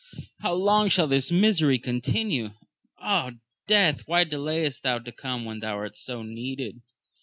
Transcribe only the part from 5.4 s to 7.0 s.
when thou art so needed